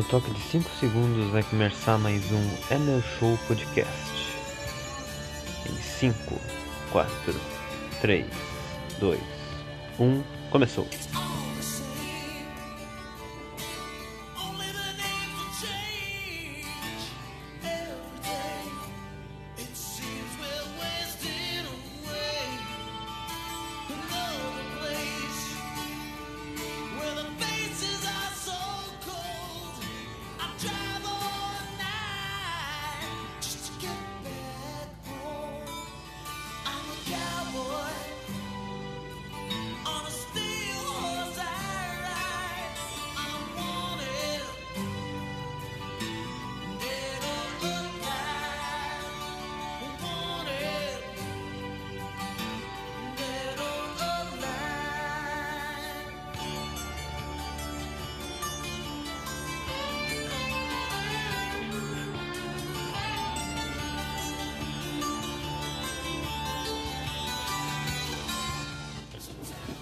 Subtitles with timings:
[0.00, 4.34] No toque de 5 segundos vai começar mais um Emer Show Podcast.
[5.68, 6.40] Em 5,
[6.90, 7.34] 4,
[8.00, 8.24] 3,
[8.98, 9.20] 2,
[9.98, 10.88] 1, começou!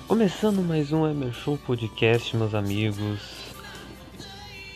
[0.08, 3.20] Começando mais um Emer Show Podcast, meus amigos.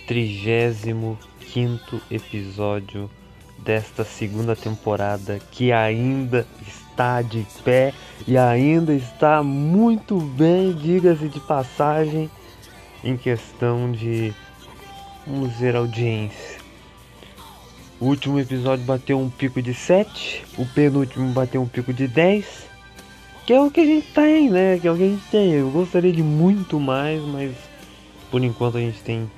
[0.07, 3.11] 35 episódio
[3.59, 7.95] desta segunda temporada que ainda está de pé
[8.29, 12.31] e ainda está muito bem, diga-se de passagem,
[13.03, 14.35] em questão de
[15.27, 16.59] vamos ver audiência.
[17.99, 22.71] O último episódio bateu um pico de 7, o penúltimo bateu um pico de 10
[23.47, 24.79] que é o que a gente tem, né?
[24.79, 25.53] Que é o que a gente tem.
[25.53, 27.55] Eu gostaria de muito mais, mas
[28.31, 29.31] por enquanto a gente tem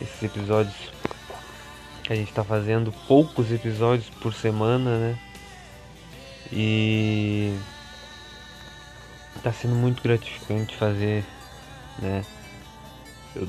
[0.00, 0.94] esses episódios
[2.08, 5.18] a gente tá fazendo, poucos episódios por semana, né?
[6.52, 7.56] E
[9.42, 11.24] tá sendo muito gratificante fazer,
[11.98, 12.22] né?
[13.34, 13.48] Eu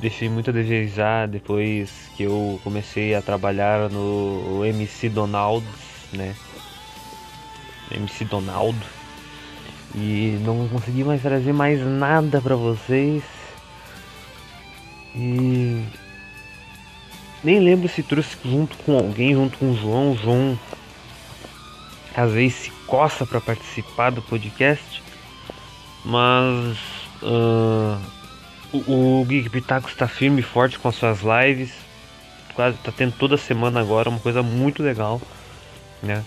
[0.00, 5.66] deixei muito a desejar depois que eu comecei a trabalhar no MC Donald,
[6.12, 6.36] né?
[7.90, 8.84] MC Donaldo.
[9.94, 13.22] E não consegui mais trazer mais nada para vocês.
[15.14, 15.82] E
[17.42, 20.12] nem lembro se trouxe junto com alguém, junto com o João.
[20.12, 20.58] O João
[22.14, 25.02] às vezes se coça para participar do podcast.
[26.04, 26.76] Mas
[27.22, 27.98] uh,
[28.72, 31.72] o, o Geek Pitaco está firme e forte com as suas lives.
[32.54, 35.20] Quase tá tendo toda semana agora, uma coisa muito legal,
[36.02, 36.24] né?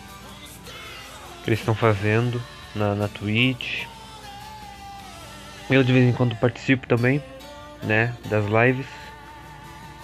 [1.44, 2.42] Que eles estão fazendo
[2.76, 3.86] na, na Twitch.
[5.70, 7.24] Eu de vez em quando participo também,
[7.84, 8.86] né, das lives.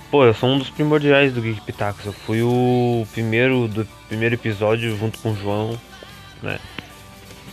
[0.10, 2.06] Pô, eu sou um dos primordiais do Geek Pitacos.
[2.06, 5.78] Eu fui o primeiro do primeiro episódio junto com o João,
[6.42, 6.60] né?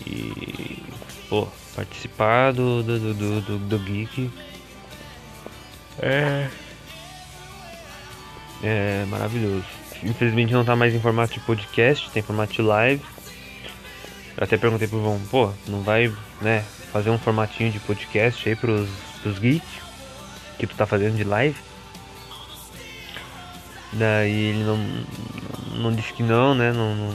[0.06, 0.81] E
[1.28, 4.31] pô, participar do do, do, do, do Geek
[6.01, 6.49] é
[8.62, 9.65] é maravilhoso.
[10.05, 13.03] Infelizmente não tá mais em formato de podcast, tem formato de live.
[14.37, 18.56] Eu até perguntei pro João, pô, não vai, né, fazer um formatinho de podcast aí
[18.56, 18.89] pros,
[19.22, 19.84] pros geeks
[20.59, 21.56] que tu tá fazendo de live?
[23.93, 24.78] Daí ele não,
[25.81, 27.15] não disse que não, né, não, não,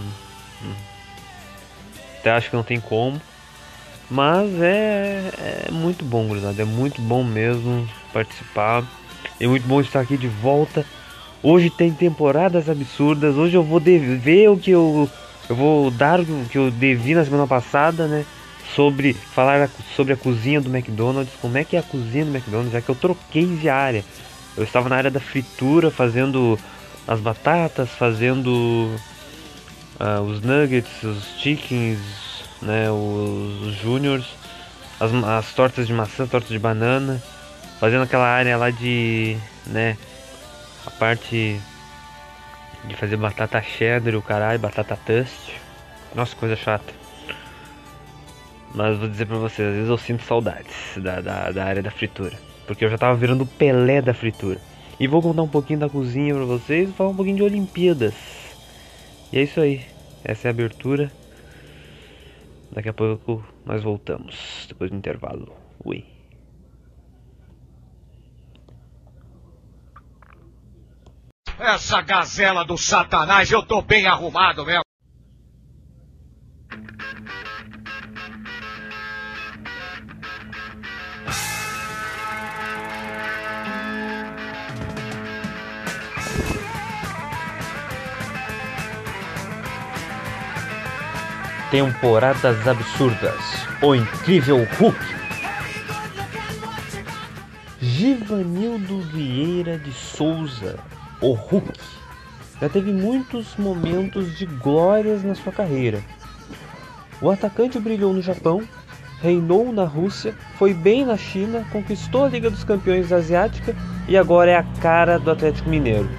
[2.20, 3.20] até acho que não tem como.
[4.10, 6.62] Mas é, é muito bom, gurizada.
[6.62, 8.84] É muito bom mesmo participar.
[9.40, 10.86] É muito bom estar aqui de volta.
[11.42, 13.36] Hoje tem temporadas absurdas.
[13.36, 15.10] Hoje eu vou ver o que eu
[15.50, 18.24] eu vou dar o que eu devi na semana passada, né?
[18.76, 22.72] Sobre falar sobre a cozinha do McDonald's, como é que é a cozinha do McDonald's,
[22.72, 24.06] já que eu troquei de área.
[24.56, 26.58] Eu estava na área da fritura, fazendo
[27.08, 28.96] as batatas, fazendo
[30.00, 31.98] uh, os nuggets, os chickens,
[32.62, 34.28] né, os, os juniors,
[35.00, 37.22] as, as tortas de maçã, tortas de banana,
[37.80, 39.36] fazendo aquela área lá de,
[39.66, 39.98] né,
[40.86, 41.60] a parte
[42.86, 45.60] de fazer batata cheddar, o caralho, batata toast.
[46.16, 46.94] Nossa, coisa chata.
[48.74, 51.92] Mas vou dizer pra vocês, às vezes eu sinto saudades da, da, da área da
[51.92, 52.38] fritura.
[52.68, 54.60] Porque eu já tava virando o Pelé da fritura.
[55.00, 58.14] E vou contar um pouquinho da cozinha pra vocês e falar um pouquinho de Olimpíadas.
[59.32, 59.86] E é isso aí.
[60.24, 61.12] Essa é a abertura.
[62.72, 64.66] Daqui a pouco nós voltamos.
[64.68, 65.52] Depois do intervalo.
[65.84, 66.19] Ui.
[71.60, 74.82] Essa gazela do satanás, eu tô bem arrumado mesmo.
[91.70, 93.36] Temporadas Absurdas.
[93.82, 94.98] O Incrível Hulk.
[97.82, 100.80] Givanildo Vieira de Souza,
[101.22, 101.80] o Hulk,
[102.62, 106.02] já teve muitos momentos de glórias na sua carreira.
[107.22, 108.62] O atacante brilhou no Japão,
[109.22, 113.76] reinou na Rússia, foi bem na China, conquistou a Liga dos Campeões Asiática
[114.08, 116.10] e agora é a cara do Atlético Mineiro,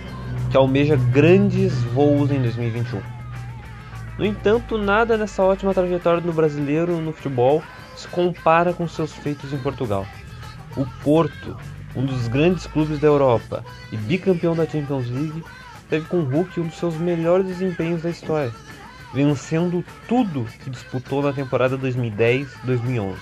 [0.51, 3.01] que almeja grandes voos em 2021.
[4.19, 7.63] No entanto, nada nessa ótima trajetória do brasileiro no futebol
[7.97, 10.07] se compara com seus feitos em Portugal.
[10.77, 11.57] O Porto,
[11.95, 15.45] um dos grandes clubes da Europa e bicampeão da Champions League,
[15.89, 18.53] teve com o Hulk um dos seus melhores desempenhos da história,
[19.13, 23.17] vencendo tudo que disputou na temporada 2010-2011.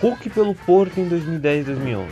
[0.00, 2.08] Hulk pelo Porto em 2010-2011.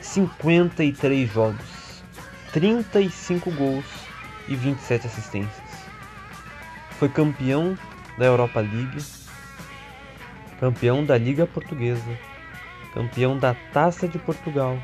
[0.00, 2.04] 53 jogos,
[2.52, 3.84] 35 gols
[4.48, 5.64] e 27 assistências.
[6.98, 7.76] Foi campeão
[8.18, 9.02] da Europa League,
[10.60, 12.18] campeão da Liga Portuguesa,
[12.94, 14.78] campeão da Taça de Portugal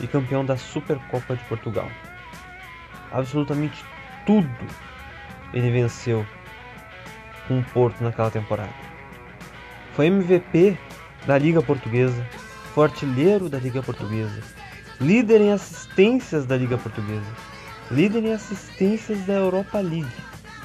[0.00, 1.90] e campeão da Supercopa de Portugal.
[3.10, 3.84] Absolutamente
[4.24, 4.48] tudo
[5.52, 6.24] ele venceu
[7.46, 8.72] com o Porto naquela temporada.
[9.94, 10.78] Foi MVP
[11.26, 12.24] da Liga Portuguesa,
[12.72, 14.40] foi artilheiro da Liga Portuguesa,
[15.00, 17.30] líder em assistências da Liga Portuguesa,
[17.90, 20.06] líder em assistências da Europa League,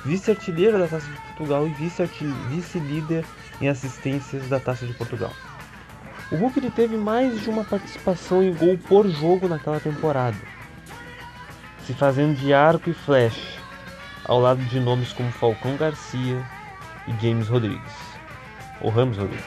[0.05, 1.73] vice-artilheiro da Taça de Portugal e
[2.49, 3.25] vice-líder
[3.59, 5.33] em assistências da Taça de Portugal.
[6.29, 10.35] O Hulk ele teve mais de uma participação em gol por jogo naquela temporada,
[11.85, 13.57] se fazendo de arco e flecha,
[14.25, 16.45] ao lado de nomes como Falcão Garcia
[17.07, 17.93] e James Rodrigues,
[18.81, 19.45] ou Ramos Rodrigues.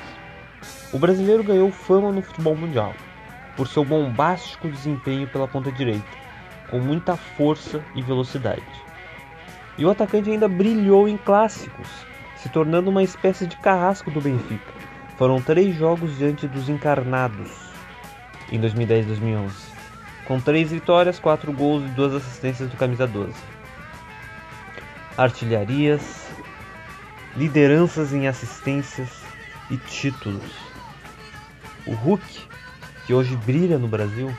[0.90, 2.94] O brasileiro ganhou fama no futebol mundial
[3.58, 6.08] por seu bombástico desempenho pela ponta direita,
[6.70, 8.64] com muita força e velocidade.
[9.76, 11.88] E o atacante ainda brilhou em clássicos,
[12.36, 14.79] se tornando uma espécie de carrasco do Benfica
[15.20, 17.50] foram três jogos diante dos encarnados
[18.50, 19.54] em 2010 e 2011,
[20.24, 23.34] com três vitórias, quatro gols e duas assistências do camisa 12.
[25.18, 26.26] Artilharias,
[27.36, 29.10] lideranças em assistências
[29.70, 30.54] e títulos.
[31.86, 32.24] O Hulk,
[33.06, 34.34] que hoje brilha no Brasil,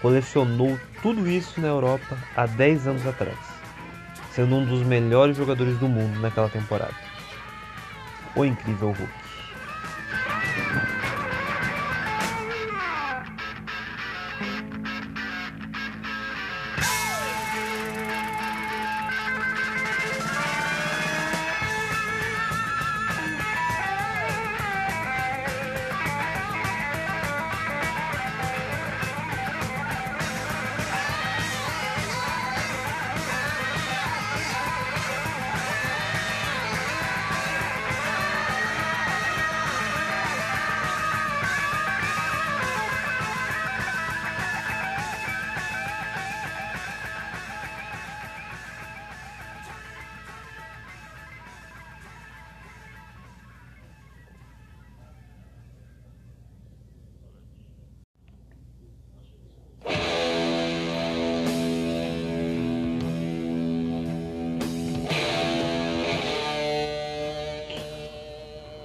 [0.00, 3.36] colecionou tudo isso na Europa há 10 anos atrás,
[4.30, 6.96] sendo um dos melhores jogadores do mundo naquela temporada.
[8.34, 9.21] O incrível Hulk.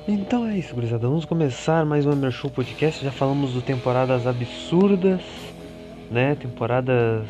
[0.09, 1.05] Então é isso, gurizada.
[1.05, 3.03] Vamos começar mais um Emer Show Podcast.
[3.03, 5.19] Já falamos do temporadas absurdas,
[6.09, 6.33] né?
[6.35, 7.27] Temporadas.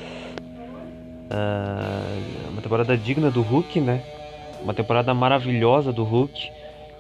[1.31, 4.03] Uh, uma temporada digna do Hulk, né?
[4.62, 6.51] Uma temporada maravilhosa do Hulk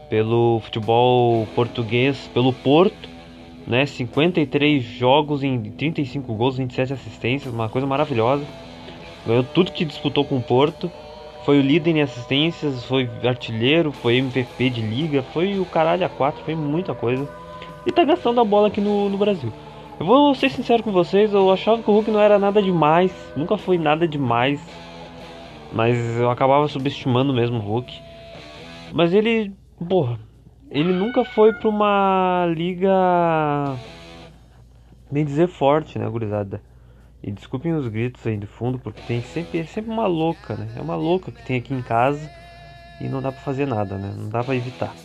[0.09, 3.07] pelo futebol português, pelo Porto,
[3.67, 3.85] né?
[3.85, 8.43] 53 jogos em 35 gols, 27 assistências, uma coisa maravilhosa.
[9.27, 10.91] Ganhou tudo que disputou com o Porto.
[11.47, 16.09] Foi o líder em assistências, foi artilheiro, foi MVP de liga, foi o caralho a
[16.09, 17.25] 4, foi muita coisa.
[17.85, 19.49] E tá gastando a bola aqui no, no Brasil.
[19.97, 23.13] Eu vou ser sincero com vocês, eu achava que o Hulk não era nada demais,
[23.33, 24.59] nunca foi nada demais.
[25.71, 27.97] Mas eu acabava subestimando mesmo o Hulk.
[28.91, 29.53] Mas ele,
[29.87, 30.19] porra,
[30.69, 33.73] ele nunca foi pra uma liga,
[35.09, 36.61] bem dizer, forte, né, gurizada?
[37.27, 40.69] E desculpem os gritos aí de fundo, porque tem sempre, é sempre uma louca, né?
[40.77, 42.31] É uma louca que tem aqui em casa
[43.01, 44.13] e não dá pra fazer nada, né?
[44.15, 44.95] Não dá pra evitar.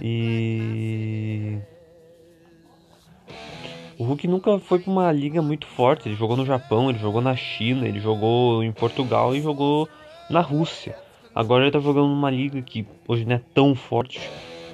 [0.00, 1.56] E.
[3.96, 6.08] O Hulk nunca foi pra uma liga muito forte.
[6.08, 9.88] Ele jogou no Japão, ele jogou na China, ele jogou em Portugal e jogou
[10.28, 10.96] na Rússia.
[11.32, 14.20] Agora ele tá jogando numa liga que hoje não é tão forte,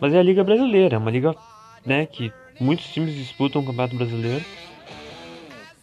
[0.00, 1.34] mas é a Liga Brasileira, é uma liga
[1.84, 4.42] né, que muitos times disputam o Campeonato Brasileiro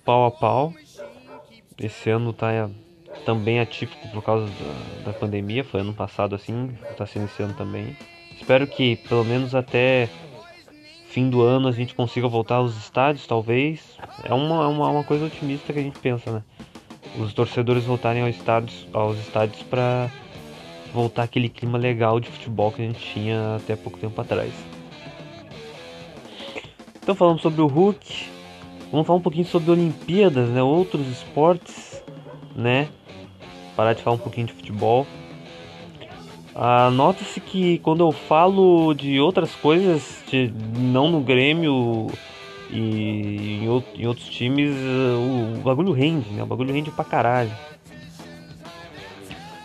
[0.09, 0.73] pau a pau.
[1.79, 2.67] Esse ano tá
[3.27, 7.53] também atípico por causa da, da pandemia, foi ano passado assim, tá sendo esse ano
[7.53, 7.95] também.
[8.35, 10.09] Espero que pelo menos até
[11.09, 13.99] fim do ano a gente consiga voltar aos estádios, talvez.
[14.23, 16.43] É uma, uma, uma coisa otimista que a gente pensa, né?
[17.19, 20.09] Os torcedores voltarem aos estádios, aos estádios para
[20.91, 24.51] voltar aquele clima legal de futebol que a gente tinha até pouco tempo atrás.
[26.95, 28.38] Então falamos sobre o Hulk,
[28.91, 30.61] vamos falar um pouquinho sobre Olimpíadas, né?
[30.61, 32.03] Outros esportes,
[32.55, 32.87] né?
[33.75, 35.05] Parar de falar um pouquinho de futebol.
[36.55, 42.07] Ah, Nota-se que quando eu falo de outras coisas, de, não no Grêmio
[42.69, 46.43] e em, em outros times, o, o bagulho rende, né?
[46.43, 47.51] O bagulho rende pra caralho.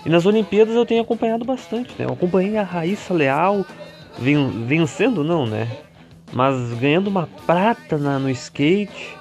[0.05, 2.05] E nas Olimpíadas eu tenho acompanhado bastante, né?
[2.05, 3.65] Eu acompanhei a Raíssa Leal
[4.19, 5.69] ven vencendo, não, né?
[6.33, 9.17] Mas ganhando uma prata na, no skate.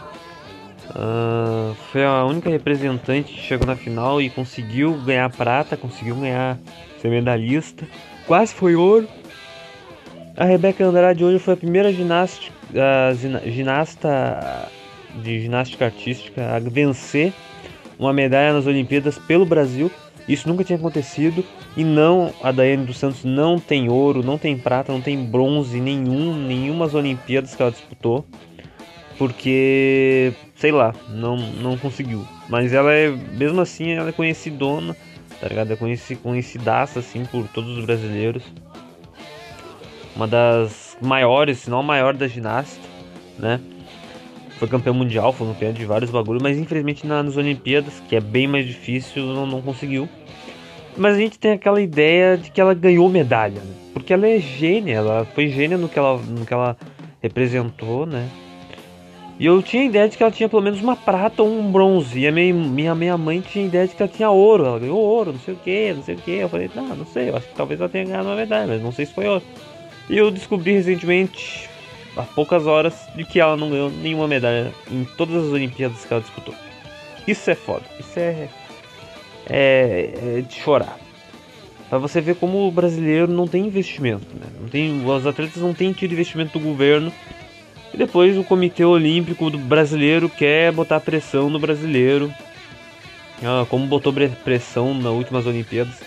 [0.89, 6.59] Uh, foi a única representante que chegou na final e conseguiu ganhar prata, conseguiu ganhar
[7.01, 7.85] ser medalhista.
[8.27, 9.07] Quase foi ouro.
[10.35, 14.69] A Rebeca Andrade hoje foi a primeira ginasta, uh, ginasta
[15.15, 17.33] de ginástica artística a vencer
[17.99, 19.91] uma medalha nas Olimpíadas pelo Brasil.
[20.27, 21.43] Isso nunca tinha acontecido.
[21.75, 25.79] E não, a Daiane dos Santos não tem ouro, não tem prata, não tem bronze
[25.79, 28.25] nenhum, nenhumas Olimpíadas que ela disputou.
[29.17, 32.27] Porque, sei lá, não, não conseguiu.
[32.47, 34.95] Mas ela é, mesmo assim, ela é conhecidona,
[35.39, 35.71] tá ligado?
[35.71, 38.43] É conheci, conhecidaça, assim, por todos os brasileiros.
[40.15, 42.81] Uma das maiores, se não a maior da ginasta,
[43.37, 43.59] né?
[44.63, 48.47] foi campeão mundial, foi campeão de vários bagulhos, mas infelizmente nas Olimpíadas, que é bem
[48.47, 50.07] mais difícil, não, não conseguiu.
[50.95, 53.73] Mas a gente tem aquela ideia de que ela ganhou medalha, né?
[53.93, 56.75] porque ela é gênia, ela foi gênia no que ela, no que ela
[57.21, 58.27] representou, né?
[59.39, 62.19] E eu tinha ideia de que ela tinha pelo menos uma prata ou um bronze.
[62.19, 64.65] E a minha, minha, minha mãe tinha ideia de que ela tinha ouro.
[64.65, 66.31] Ela ganhou ouro, não sei o que, não sei o que.
[66.31, 68.81] Eu falei, não, não sei, eu acho que talvez ela tenha ganhado uma medalha, mas
[68.81, 69.43] não sei se foi ouro.
[70.09, 71.69] E eu descobri recentemente,
[72.15, 76.13] há poucas horas de que ela não ganhou nenhuma medalha em todas as Olimpíadas que
[76.13, 76.53] ela disputou.
[77.27, 78.49] Isso é foda, isso é,
[79.49, 80.97] é, é de chorar.
[81.89, 84.47] Pra você ver como o brasileiro não tem investimento, né?
[84.59, 87.11] Não tem, os atletas não têm tido investimento do governo.
[87.93, 92.33] E depois o Comitê Olímpico do Brasileiro quer botar pressão no brasileiro.
[93.43, 94.11] Ah, como botou
[94.43, 96.01] pressão nas últimas Olimpíadas.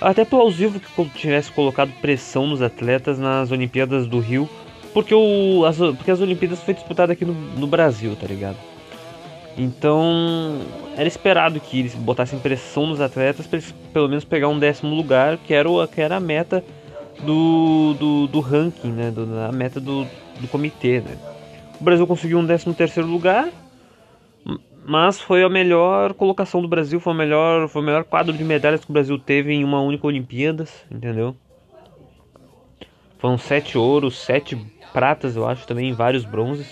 [0.00, 4.48] Até plausível que tivesse colocado pressão nos atletas nas Olimpíadas do Rio
[4.92, 8.56] porque, o, as, porque as Olimpíadas foi disputada aqui no, no Brasil, tá ligado?
[9.56, 10.60] Então
[10.96, 14.94] era esperado que eles botassem pressão nos atletas para eles pelo menos pegar um décimo
[14.94, 16.64] lugar, que era, o, que era a meta
[17.24, 19.10] do, do, do ranking, né?
[19.10, 20.06] Do, a meta do,
[20.40, 21.16] do comitê, né?
[21.80, 23.48] O Brasil conseguiu um décimo terceiro lugar,
[24.84, 28.44] mas foi a melhor colocação do Brasil, foi o melhor, foi o melhor quadro de
[28.44, 31.36] medalhas que o Brasil teve em uma única Olimpíadas, entendeu?
[33.18, 34.56] Foram sete ouros, sete
[34.92, 36.66] pratas, eu acho, também vários bronzes.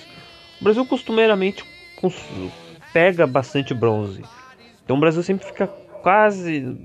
[0.61, 1.65] O Brasil costumeiramente
[2.99, 4.25] pega bastante bronze.
[4.85, 5.69] Então o Brasil sempre fica
[6.03, 6.77] quase.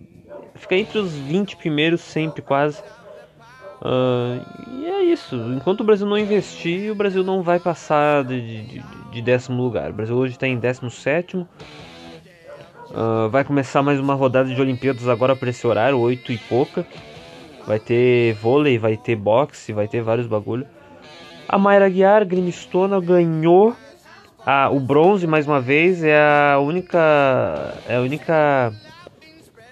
[0.54, 2.84] Fica entre os 20 primeiros, sempre quase.
[3.82, 4.40] Uh,
[4.78, 5.36] e é isso.
[5.56, 9.90] Enquanto o Brasil não investir, o Brasil não vai passar de, de, de décimo lugar.
[9.90, 11.38] O Brasil hoje está em 17.
[11.38, 11.48] Uh,
[12.94, 16.86] ah, vai começar mais uma rodada de Olimpíadas agora para esse horário, 8 e pouca.
[17.66, 20.68] Vai ter vôlei, vai ter boxe, vai ter vários bagulho.
[21.50, 23.76] A Mayra Guiar, grimistona, ganhou
[24.46, 26.04] a, o bronze mais uma vez.
[26.04, 26.18] É
[26.54, 28.74] a única, é a única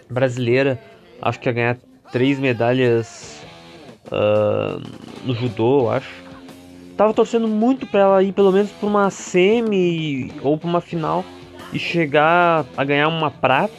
[0.09, 0.79] brasileira,
[1.21, 1.77] acho que a ganhar
[2.11, 3.41] três medalhas
[4.07, 4.81] uh,
[5.25, 6.21] no judô, eu acho.
[6.97, 11.23] Tava torcendo muito para ela ir pelo menos para uma semi ou para uma final
[11.73, 13.73] e chegar a ganhar uma prata,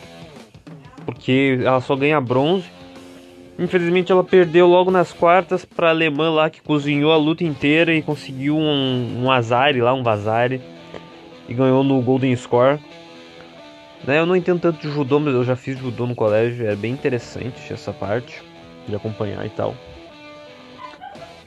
[1.04, 2.64] porque ela só ganha bronze.
[3.58, 7.94] Infelizmente ela perdeu logo nas quartas para a alemã lá que cozinhou a luta inteira
[7.94, 10.60] e conseguiu um, um azar lá, um vazare
[11.52, 12.78] ganhou no Golden Score.
[14.04, 16.74] Né, eu não entendo tanto de judô, mas eu já fiz judô no colégio, é
[16.74, 18.42] bem interessante essa parte
[18.88, 19.74] de acompanhar e tal.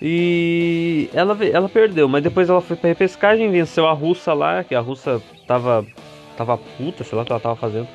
[0.01, 4.73] E ela, ela perdeu, mas depois ela foi pra repescagem, venceu a russa lá, que
[4.73, 5.85] a russa tava,
[6.37, 7.87] tava puta, sei lá o que ela tava fazendo.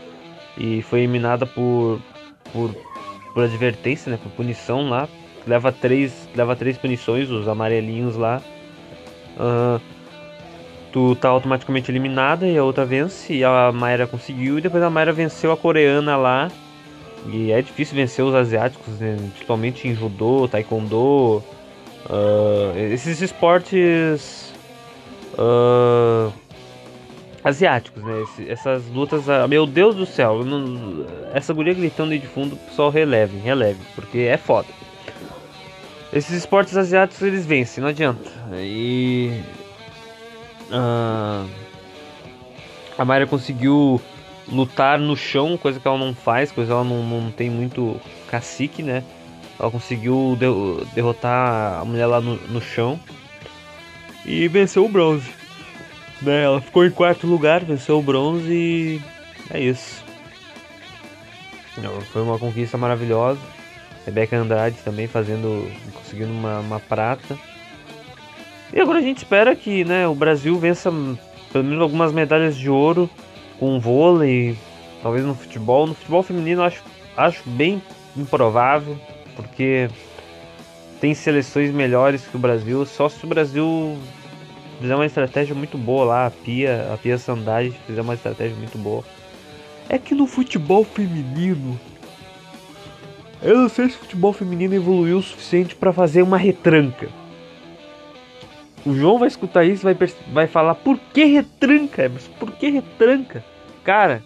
[0.58, 1.98] E foi eliminada por,
[2.52, 2.74] por
[3.32, 4.18] por advertência, né?
[4.22, 5.08] Por punição lá.
[5.46, 8.42] Leva três, leva três punições, os amarelinhos lá.
[10.92, 13.32] Tu tá automaticamente eliminada e a outra vence.
[13.32, 14.58] E a Mayra conseguiu.
[14.58, 16.50] E depois a Mayra venceu a coreana lá.
[17.26, 19.16] E é difícil vencer os asiáticos, né?
[19.32, 21.42] principalmente em judô, taekwondo.
[22.06, 24.52] Uh, esses esportes.
[25.34, 26.32] Uh,
[27.42, 28.22] asiáticos, né?
[28.22, 32.56] Esse, essas lutas, ah, meu Deus do céu, não, essa guria gritando aí de fundo,
[32.56, 34.68] pessoal releve, releve, porque é foda.
[36.12, 38.30] Esses esportes asiáticos eles vencem, não adianta.
[38.54, 39.40] E.
[40.70, 41.48] Uh,
[42.96, 44.00] a Mayra conseguiu
[44.48, 48.00] lutar no chão, coisa que ela não faz, coisa que ela não, não tem muito
[48.28, 49.02] cacique, né?
[49.58, 52.98] Ela conseguiu de, derrotar a mulher lá no, no chão
[54.24, 55.30] e venceu o bronze.
[56.22, 56.44] Né?
[56.44, 59.02] Ela ficou em quarto lugar, venceu o bronze e
[59.50, 60.04] é isso.
[62.12, 63.40] Foi uma conquista maravilhosa.
[64.04, 67.38] Rebeca Andrade também fazendo, conseguindo uma, uma prata.
[68.72, 70.92] E agora a gente espera que né, o Brasil vença
[71.52, 73.10] pelo menos algumas medalhas de ouro
[73.58, 74.56] com vôlei,
[75.02, 75.86] talvez no futebol.
[75.86, 76.82] No futebol feminino acho,
[77.16, 77.82] acho bem
[78.16, 78.98] improvável,
[79.34, 79.88] porque
[81.00, 82.86] tem seleções melhores que o Brasil.
[82.86, 83.98] Só se o Brasil
[84.80, 88.78] fizer uma estratégia muito boa lá, a Pia, a Pia Sandage fizer uma estratégia muito
[88.78, 89.04] boa.
[89.88, 91.78] É que no futebol feminino
[93.42, 97.08] eu não sei se o futebol feminino evoluiu o suficiente para fazer uma retranca.
[98.84, 99.96] O João vai escutar isso vai,
[100.32, 102.08] vai falar: por que retranca?
[102.08, 103.44] Mas por que retranca?
[103.84, 104.22] Cara,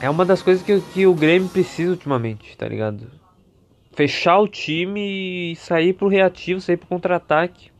[0.00, 3.10] é uma das coisas que, que o Grêmio precisa ultimamente, tá ligado?
[3.92, 7.70] Fechar o time e sair pro reativo, sair pro contra-ataque.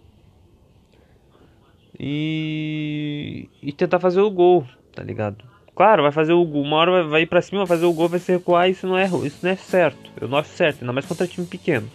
[2.00, 5.44] E, e tentar fazer o gol, tá ligado?
[5.74, 7.92] Claro, vai fazer o gol, uma hora vai, vai ir pra cima, vai fazer o
[7.92, 10.10] gol, vai se recuar, isso não é, isso não é certo.
[10.20, 11.88] Eu não acho certo, ainda mais contra time pequeno.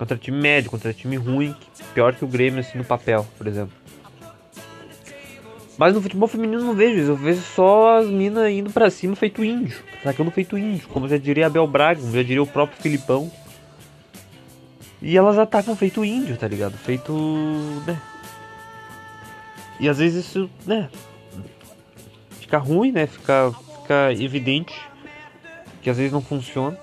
[0.00, 1.54] Contra time médio, contra time ruim,
[1.92, 3.74] pior que o Grêmio assim no papel, por exemplo.
[5.76, 9.14] Mas no futebol feminino não vejo isso, eu vejo só as minas indo pra cima
[9.14, 12.80] feito índio, sacando feito índio, como já diria Abel Braga, como já diria o próprio
[12.80, 13.30] Filipão.
[15.02, 16.78] E elas atacam feito índio, tá ligado?
[16.78, 17.12] Feito.
[17.86, 18.00] né?
[19.78, 20.88] E às vezes isso, né?
[22.40, 23.06] fica ruim, né?
[23.06, 24.74] Fica, fica evidente
[25.82, 26.78] que às vezes não funciona.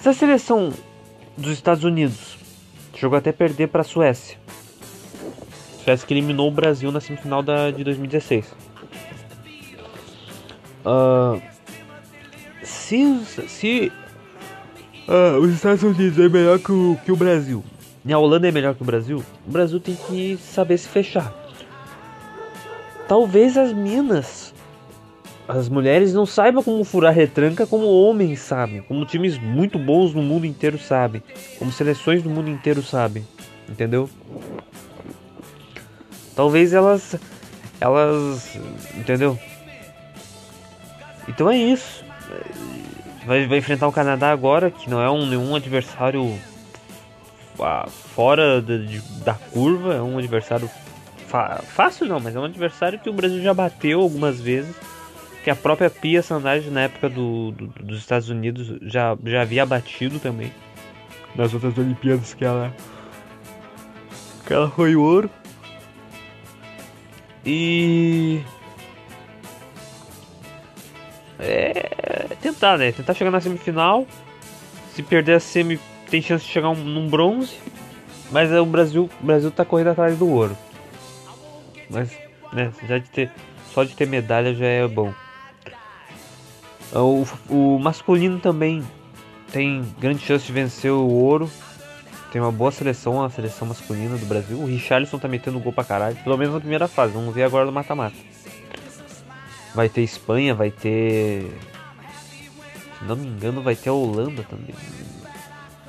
[0.00, 0.72] Essa seleção
[1.36, 2.36] dos Estados Unidos
[2.94, 4.38] chegou até perder para a Suécia.
[5.84, 8.46] Suécia que eliminou o Brasil na semifinal da, de 2016.
[10.84, 11.40] Uh, ah,
[12.62, 13.92] se se
[15.08, 17.64] uh, os Estados Unidos é melhor que o, que o Brasil
[18.04, 21.32] e a Holanda é melhor que o Brasil, o Brasil tem que saber se fechar.
[23.06, 24.51] Talvez as minas,
[25.48, 30.22] as mulheres não saibam como furar retranca como homens sabem, como times muito bons no
[30.22, 31.22] mundo inteiro sabem,
[31.58, 33.26] como seleções do mundo inteiro sabem,
[33.68, 34.08] entendeu?
[36.34, 37.16] Talvez elas,
[37.80, 38.56] elas,
[38.94, 39.38] entendeu?
[41.28, 42.04] Então é isso.
[43.26, 46.36] Vai, vai enfrentar o Canadá agora, que não é um, nenhum adversário
[47.60, 50.68] ah, fora de, de, da curva, é um adversário
[51.66, 54.74] fácil não, mas é um adversário que o Brasil já bateu algumas vezes.
[55.42, 59.66] Que a própria Pia Sandage na época do, do, dos Estados Unidos já, já havia
[59.66, 60.52] batido também.
[61.34, 62.74] Nas outras Olimpíadas que ela.
[64.46, 65.28] Que ela foi ouro.
[67.44, 68.40] E.
[71.40, 71.72] É.
[72.40, 72.92] Tentar, né?
[72.92, 74.06] Tentar chegar na semifinal.
[74.94, 77.56] Se perder a semi, tem chance de chegar um, num bronze.
[78.30, 80.56] Mas é, o Brasil, o Brasil tá correndo atrás do ouro.
[81.90, 82.10] Mas,
[82.52, 83.30] né, já de ter,
[83.74, 85.12] só de ter medalha já é bom.
[86.94, 88.82] O, o masculino também
[89.50, 91.50] tem grande chance de vencer o ouro.
[92.30, 94.58] Tem uma boa seleção, a seleção masculina do Brasil.
[94.58, 97.12] O Richarlison tá metendo gol pra caralho, pelo menos na primeira fase.
[97.12, 98.16] Vamos ver agora no mata-mata.
[99.74, 101.50] Vai ter Espanha, vai ter.
[102.98, 104.74] Se não me engano, vai ter a Holanda também.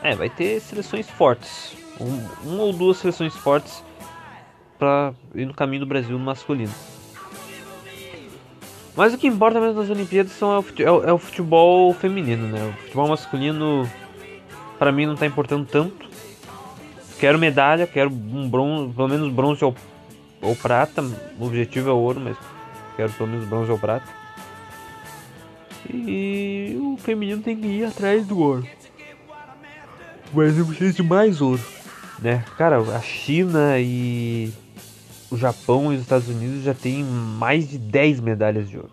[0.02, 1.76] É, vai ter seleções fortes.
[2.00, 3.84] Um, uma ou duas seleções fortes
[4.78, 6.74] para ir no caminho do Brasil no masculino.
[8.96, 12.64] Mas o que importa mesmo nas Olimpíadas são, é, o é futebol feminino, né?
[12.64, 13.90] O futebol masculino,
[14.78, 16.08] para mim, não tá importando tanto.
[17.20, 19.76] Quero medalha, quero um bronze, pelo menos bronze ou,
[20.42, 21.02] ou prata.
[21.40, 22.38] O objetivo é ouro, mas
[22.96, 24.08] quero pelo menos bronze ou prata.
[25.92, 28.68] E o feminino tem que ir atrás do ouro.
[30.34, 31.64] Mas eu preciso de mais ouro,
[32.20, 32.44] né?
[32.58, 34.52] Cara, a China e
[35.34, 38.92] o Japão e os Estados Unidos já têm mais de 10 medalhas de ouro.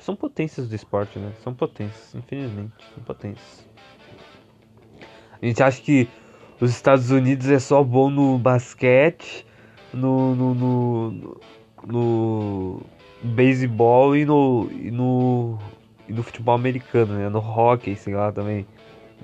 [0.00, 1.32] São potências do esporte, né?
[1.44, 3.64] São potências, infelizmente, são potências.
[5.40, 6.08] A gente acha que
[6.60, 9.46] os Estados Unidos é só bom no basquete,
[9.94, 11.40] no, no, no,
[11.86, 12.82] no,
[13.22, 15.58] beisebol e no, e no,
[16.08, 17.28] e no futebol americano, né?
[17.28, 18.66] No hockey, sei lá, também.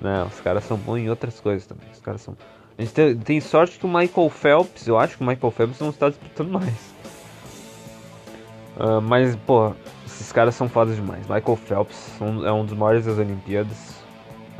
[0.01, 1.89] Não, os caras são bons em outras coisas também.
[1.91, 2.37] Os caras são
[2.77, 5.79] a gente tem, tem, sorte que o Michael Phelps, eu acho que o Michael Phelps
[5.79, 6.95] não está disputando mais.
[8.77, 9.73] Uh, mas, pô,
[10.05, 11.21] esses caras são fodas demais.
[11.21, 12.13] Michael Phelps
[12.45, 13.95] é um dos maiores das Olimpíadas.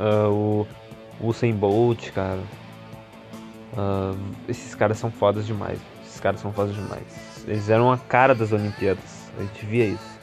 [0.00, 0.66] Uh,
[1.20, 2.40] o Usain Bolt, cara.
[3.72, 5.78] Uh, esses caras são fodas demais.
[6.04, 7.44] Esses caras são fodas demais.
[7.46, 9.30] Eles eram a cara das Olimpíadas.
[9.38, 10.18] A gente via isso.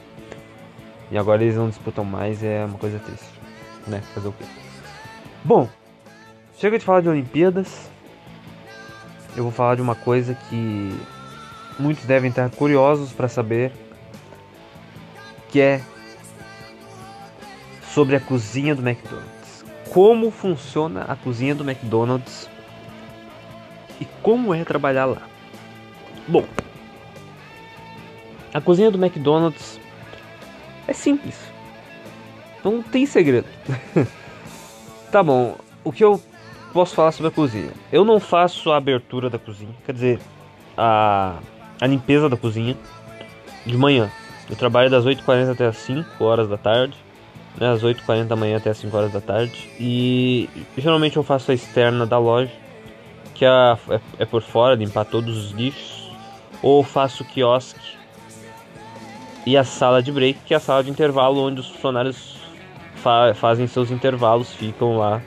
[1.10, 3.40] E agora eles não disputam mais, é uma coisa triste.
[3.88, 4.02] Né?
[4.14, 4.44] Fazer o quê?
[5.44, 5.70] Bom,
[6.58, 7.90] chega de falar de Olimpíadas.
[9.36, 10.98] Eu vou falar de uma coisa que
[11.78, 13.72] muitos devem estar curiosos para saber,
[15.50, 15.82] que é
[17.94, 19.66] sobre a cozinha do McDonald's.
[19.92, 22.50] Como funciona a cozinha do McDonald's
[24.00, 25.22] e como é trabalhar lá.
[26.28, 26.46] Bom,
[28.54, 29.80] a cozinha do McDonald's
[30.88, 31.38] é simples.
[32.64, 33.48] Não tem segredo.
[35.12, 36.22] tá bom, o que eu
[36.76, 37.72] posso falar sobre a cozinha?
[37.90, 40.20] Eu não faço a abertura da cozinha, quer dizer,
[40.78, 41.38] a,
[41.80, 42.76] a limpeza da cozinha
[43.66, 44.12] de manhã.
[44.50, 46.94] Eu trabalho das 8h40 até as 5 horas da tarde,
[47.58, 49.72] né, às 8h40 da manhã até as 5 horas da tarde.
[49.80, 52.52] E geralmente eu faço a externa da loja,
[53.34, 56.12] que é, é, é por fora, limpar todos os lixos.
[56.62, 57.96] Ou faço o quiosque
[59.46, 62.36] e a sala de break, que é a sala de intervalo onde os funcionários
[62.96, 65.22] fa fazem seus intervalos, ficam lá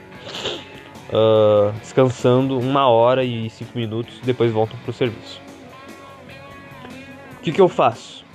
[1.09, 5.41] uh, descansando uma hora e cinco minutos e depois voltam para o serviço.
[7.37, 8.25] O que, que eu faço?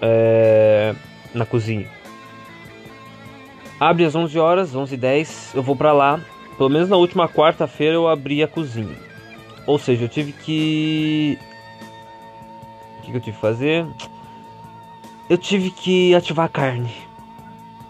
[0.00, 0.94] É,
[1.34, 1.88] na cozinha.
[3.80, 6.20] Abre às 11 horas, 11 h 10 eu vou para lá.
[6.56, 8.96] Pelo menos na última quarta-feira eu abri a cozinha.
[9.66, 11.38] Ou seja, eu tive que
[13.02, 13.86] que, que eu tive que fazer?
[15.28, 17.07] Eu tive que ativar a carne.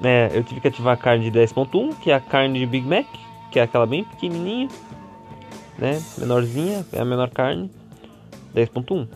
[0.02, 2.86] É, eu tive que ativar a carne de 10.1, que é a carne de Big
[2.86, 3.06] Mac,
[3.50, 4.68] que é aquela bem pequenininha,
[5.78, 6.00] né?
[6.18, 7.70] Menorzinha, é a menor carne.
[8.54, 9.08] 10.1.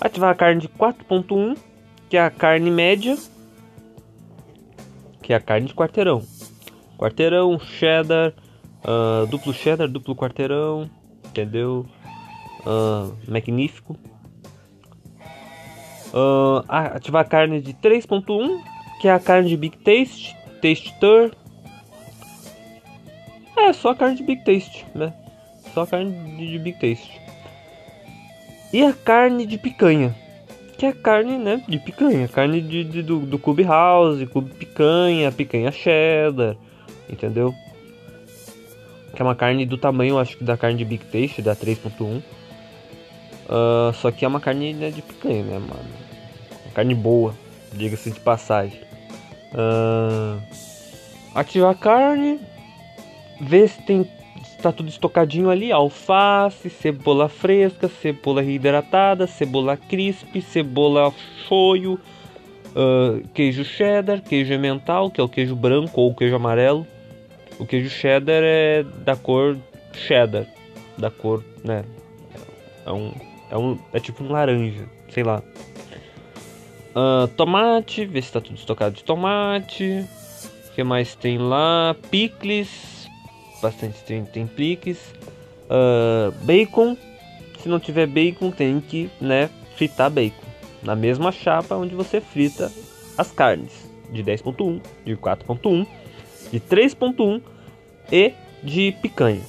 [0.00, 1.56] Ativar a carne de 4.1,
[2.08, 3.16] que é a carne média,
[5.22, 6.22] que é a carne de quarteirão.
[6.98, 8.32] Quarteirão, cheddar,
[8.84, 10.90] uh, duplo cheddar, duplo quarteirão,
[11.26, 11.86] entendeu?
[12.60, 13.96] Uh, magnífico.
[16.12, 18.60] Uh, ativar a carne de 3.1,
[19.00, 21.30] que é a carne de Big Taste, Taste Tour.
[23.56, 25.12] É, só a carne de Big Taste, né?
[25.72, 27.18] Só a carne de, Big Taste.
[28.72, 30.14] E a carne de picanha,
[30.76, 35.32] que é carne, né, de picanha, carne de, de do, do Cube House, Cube Picanha,
[35.32, 36.56] picanha cheddar,
[37.08, 37.54] entendeu?
[39.14, 42.22] Que é uma carne do tamanho, acho que da carne de Big Taste, da 3.1.
[43.48, 45.90] Uh, só que é uma carne né, de picanha, né, mano?
[46.74, 47.34] Carne boa,
[47.72, 48.89] diga-se de passagem.
[49.52, 50.40] Uh,
[51.34, 52.40] ativar a carne,
[53.40, 54.08] ver se tem
[54.60, 61.12] está tudo estocadinho ali, alface, cebola fresca, cebola reidratada, cebola crisp, cebola
[61.48, 66.86] shoyu, uh, queijo cheddar, queijo emmental, que é o queijo branco ou o queijo amarelo.
[67.58, 69.56] O queijo cheddar é da cor
[69.94, 70.46] cheddar,
[70.98, 71.84] da cor, né?
[72.84, 73.12] É um
[73.50, 75.42] é, um, é tipo um laranja, sei lá.
[76.90, 80.04] Uh, tomate, ver se tá tudo estocado de tomate.
[80.68, 81.94] O que mais tem lá?
[82.10, 83.08] Picles.
[83.62, 85.14] Bastante tem, tem picles.
[85.66, 86.96] Uh, bacon.
[87.62, 90.46] Se não tiver bacon, tem que né, fritar bacon.
[90.82, 92.72] Na mesma chapa onde você frita
[93.16, 93.90] as carnes.
[94.10, 95.86] De 10.1, de 4.1,
[96.50, 97.40] de 3.1
[98.10, 99.42] e de picanha.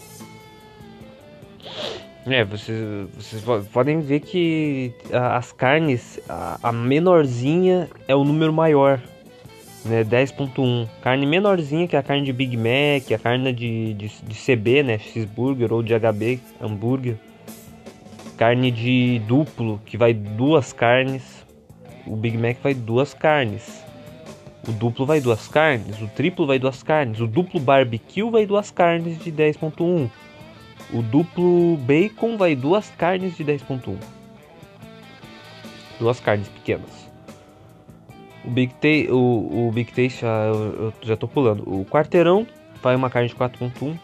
[2.28, 9.02] É, vocês, vocês podem ver que as carnes, a, menorzinha é o número maior,
[9.84, 10.04] né?
[10.04, 10.88] 10.1.
[11.02, 14.84] Carne menorzinha, que é a carne de Big Mac, a carne de, de, de CB,
[14.84, 15.00] né?
[15.00, 17.16] Cheeseburger ou de HB, hambúrguer.
[18.38, 21.44] Carne de duplo, que vai duas carnes.
[22.06, 23.84] O Big Mac vai duas carnes.
[24.68, 26.00] O duplo vai duas carnes.
[26.00, 27.20] O triplo vai duas carnes.
[27.20, 30.08] O duplo barbecue vai duas carnes de 10.1.
[30.94, 33.98] O duplo bacon vai duas carnes de 10.1.
[36.00, 36.90] Duas carnes pequenas.
[38.44, 41.64] O Big, T, o, o Big Taste, ah, eu, eu, já tô pulando.
[41.68, 42.48] O quarteirão
[42.82, 43.98] vai uma carne de 4.1.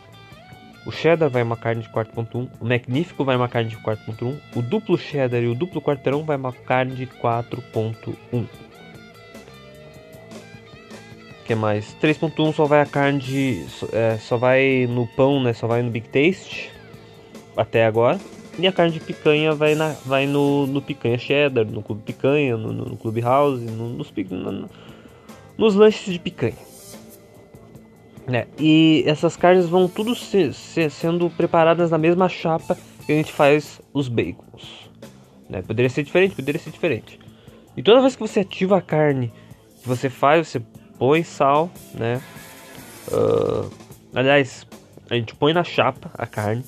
[0.85, 2.47] O cheddar vai uma carne de 4.1.
[2.59, 4.37] O magnífico vai uma carne de 4.1.
[4.55, 8.66] O duplo cheddar e o duplo quarteirão vai uma carne de 4.1
[11.47, 11.95] que mais?
[12.01, 13.65] 3.1 só vai a carne de.
[13.93, 15.53] É, só vai no pão, né?
[15.53, 16.69] Só vai no Big Taste
[17.55, 18.19] até agora.
[18.60, 22.57] E a carne de picanha vai, na, vai no, no picanha cheddar, no clube picanha,
[22.57, 24.69] no, no, no clube house, no, nos, no,
[25.57, 26.57] nos lanches de picanha.
[28.27, 28.47] Né?
[28.60, 33.31] E essas carnes vão tudo se, se, sendo preparadas na mesma chapa que a gente
[33.31, 34.89] faz os bacons.
[35.47, 35.62] Né?
[35.62, 37.19] Poderia ser diferente, poderia ser diferente.
[37.77, 39.31] E toda vez que você ativa a carne,
[39.81, 40.62] que você faz, você
[40.97, 42.21] põe sal, né?
[43.12, 43.71] Uh,
[44.13, 44.65] aliás,
[45.10, 46.63] a gente põe na chapa a carne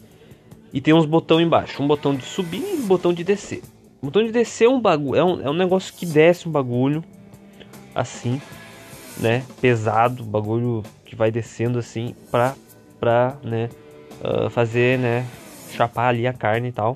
[0.72, 3.62] e tem uns botão embaixo, um botão de subir e um botão de descer.
[4.02, 6.52] O botão de descer é um bagulho, é um, é um negócio que desce um
[6.52, 7.04] bagulho
[7.94, 8.42] assim,
[9.18, 9.44] né?
[9.60, 12.56] Pesado, bagulho que vai descendo assim pra,
[13.00, 13.70] pra né?
[14.22, 15.26] Uh, fazer, né?
[15.72, 16.96] Chapar ali a carne e tal.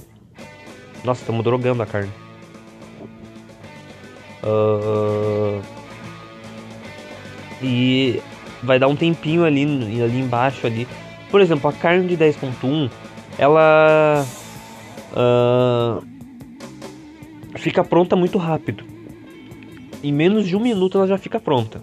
[1.03, 2.11] Nossa, estamos drogando a carne.
[4.43, 5.61] Uh,
[7.63, 8.21] e
[8.61, 9.63] vai dar um tempinho ali,
[10.01, 10.87] ali embaixo ali.
[11.29, 12.89] Por exemplo, a carne de 10.1,
[13.37, 14.25] ela
[15.11, 16.03] uh,
[17.57, 18.83] fica pronta muito rápido.
[20.03, 21.81] Em menos de um minuto ela já fica pronta.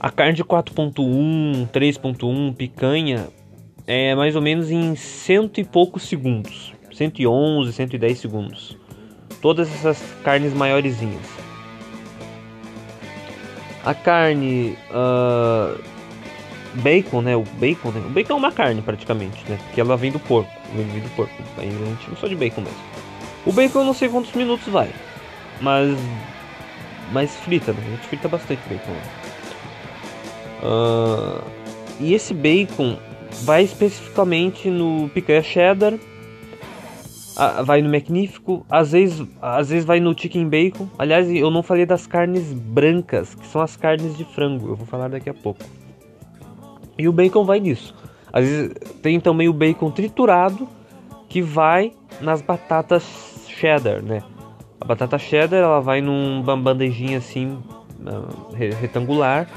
[0.00, 3.28] A carne de 4.1, 3.1, picanha,
[3.86, 6.74] é mais ou menos em cento e poucos segundos.
[6.92, 8.76] 111, 110 segundos.
[9.40, 11.41] Todas essas carnes maiorzinhas.
[13.84, 15.78] A carne uh,
[16.74, 17.36] bacon, né?
[17.36, 18.00] O bacon, né?
[18.06, 19.58] O bacon é uma carne praticamente, né?
[19.64, 21.32] Porque ela vem do porco, vem do porco.
[21.58, 22.78] Aí a gente não só de bacon mesmo.
[23.44, 24.90] O bacon eu não sei quantos minutos vai,
[25.60, 25.98] mas
[27.12, 27.82] mas frita, né?
[27.84, 28.92] A gente frita bastante bacon.
[30.62, 31.42] Uh,
[32.00, 32.96] e esse bacon
[33.42, 35.94] vai especificamente no picanha cheddar
[37.64, 40.88] vai no magnífico, às vezes, às vezes vai no chicken bacon.
[40.98, 44.68] Aliás, eu não falei das carnes brancas, que são as carnes de frango.
[44.68, 45.60] Eu vou falar daqui a pouco.
[46.98, 47.94] E o bacon vai nisso.
[48.32, 50.68] Às vezes tem também o bacon triturado
[51.28, 54.22] que vai nas batatas cheddar, né?
[54.80, 57.58] A batata cheddar ela vai numa bandejinha assim
[58.00, 59.48] uh, retangular,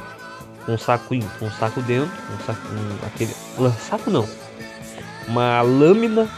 [0.65, 3.31] com um saco, um saco dentro, um saco, um, aquele
[3.79, 4.27] saco não,
[5.27, 6.29] uma lâmina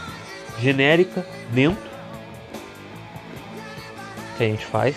[0.60, 1.88] genérica dentro
[4.36, 4.96] que a gente faz.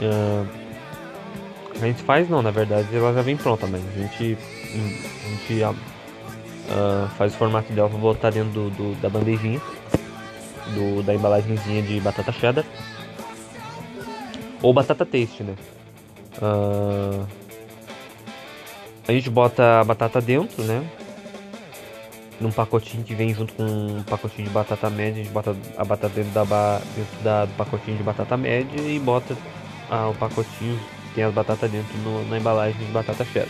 [0.00, 0.46] Uh,
[1.80, 4.38] a gente faz não, na verdade ela já vem pronta, mas a gente,
[4.74, 9.60] a gente uh, faz o formato dela para botar dentro do, do, da bandejinha,
[10.74, 12.64] do, da embalagenzinha de batata cheddar
[14.62, 15.54] ou batata taste, né?
[16.42, 17.26] Uh,
[19.06, 20.84] a gente bota a batata dentro, né?
[22.40, 25.84] Num pacotinho que vem junto com um pacotinho de batata média, a gente bota a
[25.84, 26.80] batata dentro, da ba...
[26.94, 29.36] dentro da, do pacotinho de batata média e bota
[29.90, 33.48] ah, o pacotinho que tem as batatas dentro no, na embalagem de batata cheddar.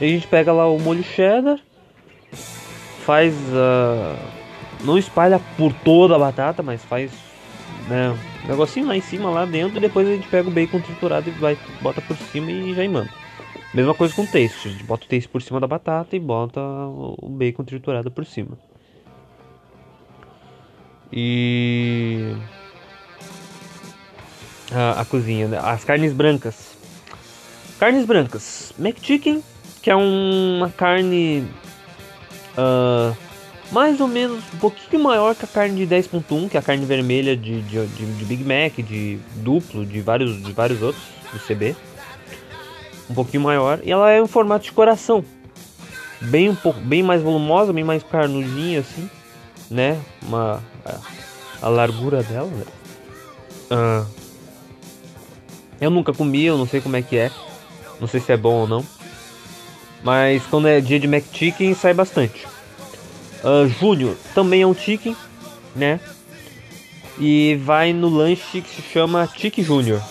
[0.00, 1.58] E a gente pega lá o molho cheddar,
[3.04, 3.34] faz.
[3.34, 4.16] Uh,
[4.82, 7.12] não espalha por toda a batata, mas faz
[7.86, 10.80] né, um negocinho lá em cima, lá dentro, e depois a gente pega o bacon
[10.80, 13.10] triturado e vai, bota por cima e já emanda.
[13.72, 16.18] Mesma coisa com o taste, a gente bota o taste por cima da batata e
[16.18, 18.58] bota o bacon triturado por cima.
[21.12, 22.34] E
[24.72, 25.60] a, a cozinha, né?
[25.62, 26.76] as carnes brancas.
[27.78, 29.42] Carnes brancas, McChicken,
[29.80, 31.48] que é uma carne
[32.58, 33.16] uh,
[33.70, 36.84] mais ou menos um pouquinho maior que a carne de 10.1, que é a carne
[36.84, 41.38] vermelha de, de, de, de Big Mac, de duplo, de vários, de vários outros, do
[41.38, 41.76] CB
[43.10, 45.24] um pouquinho maior e ela é em formato de coração,
[46.20, 49.10] bem um pouco, bem mais volumosa, bem mais carnudinha assim,
[49.68, 50.00] né?
[50.22, 52.46] Uma a, a largura dela.
[52.46, 52.64] Né?
[53.70, 54.04] Ah,
[55.80, 57.30] eu nunca comi, eu não sei como é que é,
[58.00, 58.86] não sei se é bom ou não,
[60.04, 62.46] mas quando é dia de McChicken sai bastante.
[63.42, 65.16] Uh, Júnior também é um chicken,
[65.74, 65.98] né?
[67.18, 70.02] E vai no lanche que se chama Chicken Júnior.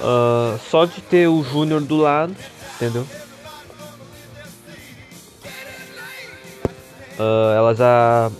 [0.00, 2.34] Uh, só de ter o Júnior do lado,
[2.76, 3.06] entendeu?
[7.18, 8.30] Uh, ela já,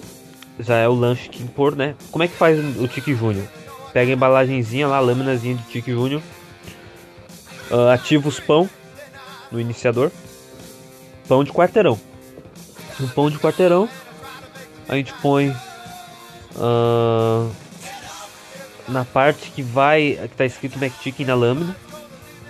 [0.58, 1.94] já é o lanche que impor, né?
[2.10, 3.46] Como é que faz o Tique Júnior?
[3.92, 6.20] Pega a embalagenzinha lá, a lâminazinha de Tique Júnior.
[7.70, 8.68] Uh, ativa os pão
[9.50, 10.10] no iniciador.
[11.28, 11.98] Pão de quarteirão.
[13.00, 13.88] Um pão de quarteirão.
[14.88, 15.50] A gente põe
[16.56, 17.50] uh,
[18.88, 21.76] na parte que vai, que tá escrito McChicken na lâmina,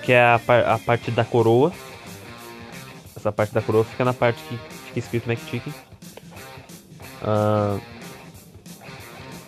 [0.03, 0.41] que é a,
[0.75, 1.73] a parte da coroa.
[3.17, 5.73] Essa parte da coroa fica na parte que fica escrito McChicken.
[7.23, 7.81] Uh,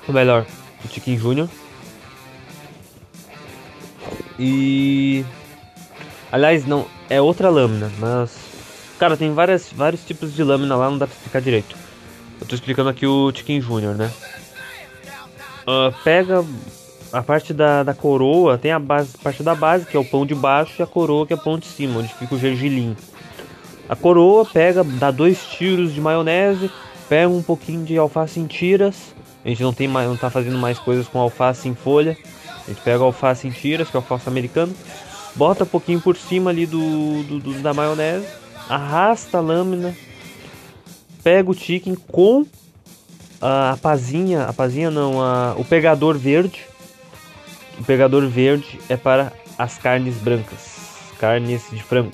[0.08, 0.46] ou melhor,
[0.84, 1.48] o Chicken Junior.
[4.38, 5.24] E
[6.30, 8.36] aliás, não, é outra lâmina, mas
[8.98, 11.76] cara, tem várias, vários tipos de lâmina lá, não dá pra explicar direito.
[12.40, 14.10] Eu tô explicando aqui o Chicken Junior, né?
[15.66, 16.44] Uh, pega
[17.12, 20.04] a parte da, da coroa, tem a base, a parte da base, que é o
[20.04, 22.38] pão de baixo, e a coroa, que é o pão de cima, onde fica o
[22.38, 22.96] gergelim.
[23.88, 26.70] A coroa pega, dá dois tiros de maionese,
[27.08, 29.14] pega um pouquinho de alface em tiras.
[29.44, 32.16] A gente não tem mais, não tá fazendo mais coisas com alface em folha.
[32.66, 34.74] A gente pega alface em tiras, que é alface americano.
[35.36, 38.26] bota um pouquinho por cima ali do, do, do da maionese,
[38.68, 39.96] arrasta a lâmina,
[41.22, 42.44] pega o chicken com
[43.46, 46.66] a, pazinha, a pazinha não, a, o pegador verde.
[47.78, 50.78] O pegador verde é para as carnes brancas,
[51.18, 52.10] carnes de frango.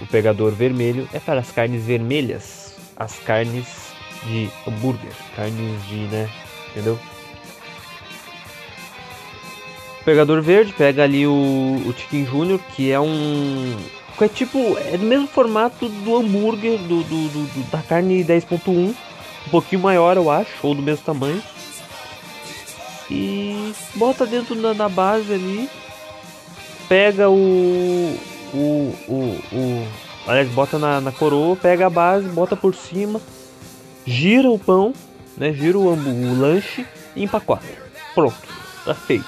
[0.00, 3.66] O pegador vermelho é para as carnes vermelhas, as carnes
[4.24, 6.28] de hambúrguer, carnes de, né,
[6.70, 6.98] entendeu?
[10.00, 13.76] O pegador verde pega ali o, o Chicken Junior, que é um
[14.20, 18.94] é tipo, é do mesmo formato do hambúrguer, do, do, do da carne 10.1,
[19.46, 21.42] um pouquinho maior eu acho, ou do mesmo tamanho.
[23.10, 25.70] E bota dentro da, base ali,
[26.88, 28.18] pega o,
[28.52, 29.88] o, o, o
[30.26, 33.20] aliás, bota na, na coroa, pega a base, bota por cima,
[34.04, 34.92] gira o pão,
[35.36, 37.64] né, gira o, o lanche e empacota.
[38.14, 38.36] Pronto,
[38.84, 39.26] tá feito.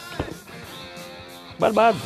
[1.59, 1.99] Barbado.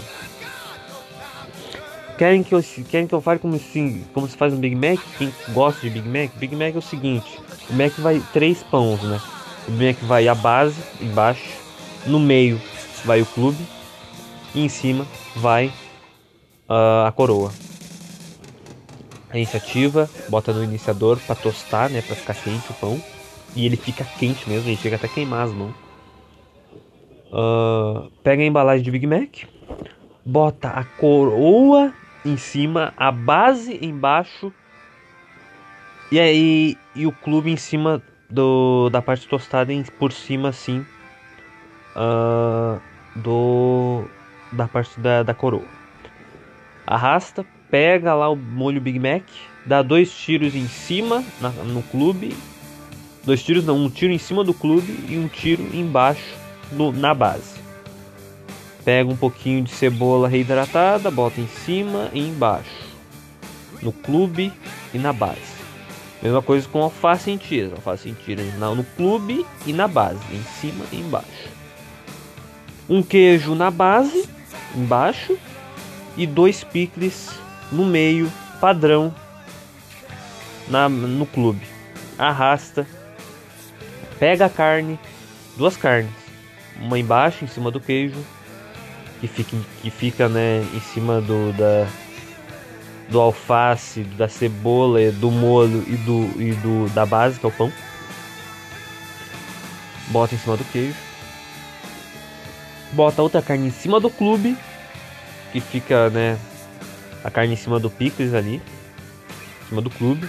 [2.22, 5.00] Querem que eu, querem que eu fale como, assim, como se faz um Big Mac?
[5.18, 6.30] Quem gosta de Big Mac?
[6.36, 7.36] Big Mac é o seguinte:
[7.68, 9.20] o Mac vai três pães, né?
[9.66, 11.42] O Big Mac vai a base embaixo,
[12.06, 12.60] no meio
[13.04, 13.58] vai o clube
[14.54, 15.04] e em cima
[15.34, 15.66] vai
[16.68, 17.50] uh, a coroa.
[19.28, 22.02] A gente ativa, bota no iniciador para tostar, né?
[22.02, 23.02] Para ficar quente o pão.
[23.56, 25.74] E ele fica quente mesmo, ele chega até a queimar as mãos.
[27.32, 29.38] Uh, pega a embalagem de Big Mac,
[30.24, 31.92] bota a coroa
[32.24, 34.52] em cima, a base embaixo
[36.10, 40.84] e aí e o clube em cima do, da parte tostada em, por cima assim
[41.96, 42.80] uh,
[43.16, 44.04] do
[44.52, 45.66] da parte da, da coroa.
[46.86, 49.22] Arrasta, pega lá o molho Big Mac,
[49.64, 52.36] dá dois tiros em cima na, no clube,
[53.24, 56.36] dois tiros não, um tiro em cima do clube e um tiro embaixo
[56.70, 57.61] no, na base.
[58.84, 62.90] Pega um pouquinho de cebola reidratada, bota em cima e embaixo.
[63.80, 64.52] No clube
[64.92, 65.40] e na base.
[66.20, 67.72] Mesma coisa com alface em tiras.
[67.72, 70.20] Alface em tiras no clube e na base.
[70.32, 71.48] Em cima e embaixo.
[72.88, 74.28] Um queijo na base,
[74.74, 75.38] embaixo.
[76.16, 77.30] E dois picles
[77.70, 79.14] no meio, padrão,
[80.68, 81.66] na, no clube.
[82.18, 82.86] Arrasta.
[84.18, 84.98] Pega a carne,
[85.56, 86.10] duas carnes.
[86.80, 88.18] Uma embaixo, em cima do queijo
[89.22, 91.86] que fica, que fica né, em cima do, da,
[93.08, 97.52] do alface, da cebola, do molho e do, e do da base, que é o
[97.52, 97.72] pão.
[100.08, 100.96] Bota em cima do queijo.
[102.90, 104.56] Bota outra carne em cima do clube,
[105.52, 106.36] que fica, né,
[107.22, 110.28] a carne em cima do picles ali, em cima do clube.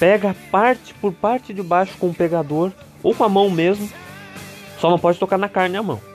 [0.00, 2.72] Pega parte por parte de baixo com o pegador
[3.04, 3.88] ou com a mão mesmo.
[4.80, 6.09] Só não pode tocar na carne a mão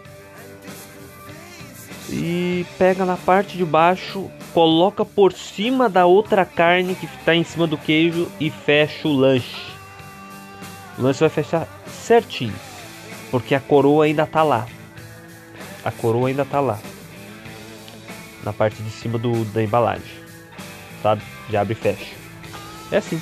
[2.09, 7.43] e pega na parte de baixo, coloca por cima da outra carne que está em
[7.43, 9.73] cima do queijo e fecha o lanche.
[10.97, 12.53] O lanche vai fechar certinho,
[13.31, 14.67] porque a coroa ainda tá lá.
[15.83, 16.79] A coroa ainda tá lá.
[18.43, 20.25] Na parte de cima do, da embalagem.
[21.01, 21.21] Sabe?
[21.49, 22.15] Já abre e fecha.
[22.91, 23.21] É assim.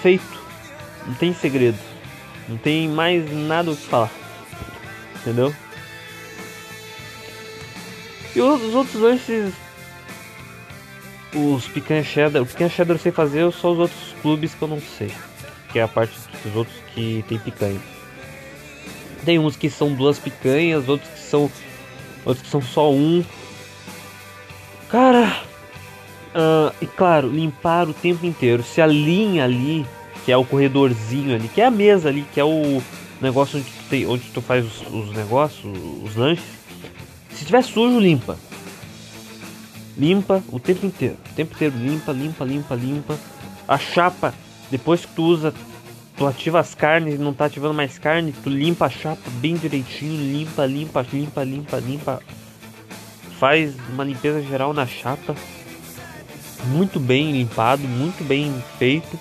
[0.00, 0.42] Feito.
[1.06, 1.78] Não tem segredo.
[2.48, 4.10] Não tem mais nada o que falar.
[5.20, 5.54] Entendeu?
[8.34, 9.52] E os outros lanches.
[11.34, 12.42] Os picanha cheddar.
[12.42, 15.10] O picanha cheddar eu sei fazer, só os outros clubes que eu não sei.
[15.70, 16.14] Que é a parte
[16.44, 17.80] dos outros que tem picanha.
[19.24, 21.50] Tem uns que são duas picanhas, outros que são.
[22.24, 23.24] Outros que são só um.
[24.88, 25.42] Cara.
[26.34, 28.62] Uh, e claro, limpar o tempo inteiro.
[28.62, 29.86] Se a linha ali,
[30.24, 32.82] que é o corredorzinho ali, que é a mesa ali, que é o
[33.20, 36.61] negócio onde tu, tem, onde tu faz os, os negócios, os lanches
[37.42, 38.38] se tiver sujo, limpa.
[39.98, 41.16] Limpa o tempo inteiro.
[41.30, 43.18] O tempo inteiro limpa, limpa, limpa, limpa.
[43.66, 44.32] A chapa,
[44.70, 45.52] depois que tu usa,
[46.16, 49.56] tu ativa as carnes e não tá ativando mais carne, tu limpa a chapa bem
[49.56, 52.22] direitinho, limpa, limpa, limpa, limpa, limpa.
[53.38, 55.34] Faz uma limpeza geral na chapa.
[56.66, 59.18] Muito bem limpado, muito bem feito.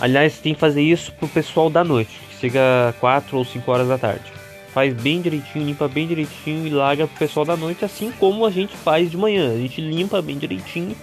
[0.00, 3.88] Aliás, tem que fazer isso pro pessoal da noite, que chega 4 ou 5 horas
[3.88, 4.37] da tarde
[4.72, 8.50] faz bem direitinho, limpa bem direitinho e larga pro pessoal da noite, assim como a
[8.50, 9.52] gente faz de manhã.
[9.52, 10.96] A gente limpa bem direitinho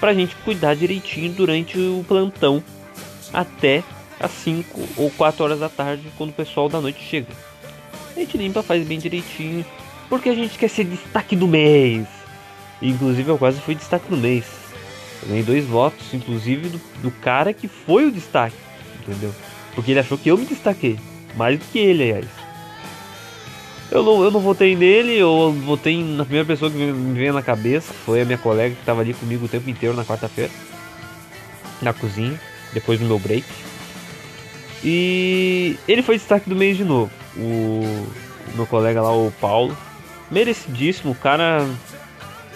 [0.00, 2.62] pra gente cuidar direitinho durante o plantão
[3.32, 3.84] até
[4.18, 7.28] as 5 ou 4 horas da tarde, quando o pessoal da noite chega.
[8.14, 9.64] A gente limpa, faz bem direitinho,
[10.08, 12.06] porque a gente quer ser destaque do mês.
[12.80, 14.44] Inclusive eu quase fui destaque do mês.
[15.22, 18.56] Eu ganhei dois votos, inclusive do, do cara que foi o destaque,
[19.00, 19.32] entendeu?
[19.74, 20.98] Porque ele achou que eu me destaquei,
[21.36, 22.41] mais do que ele, aliás.
[23.92, 27.42] Eu não, eu não votei nele, eu votei na primeira pessoa que me veio na
[27.42, 30.50] cabeça, foi a minha colega que estava ali comigo o tempo inteiro na quarta-feira,
[31.82, 32.40] na cozinha,
[32.72, 33.44] depois do meu break.
[34.82, 37.10] E ele foi destaque do mês de novo.
[37.36, 37.84] O,
[38.54, 39.76] o meu colega lá, o Paulo,
[40.30, 41.68] merecidíssimo, o cara